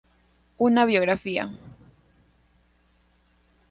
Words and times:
Una 0.57 0.85
biografía. 0.85 1.47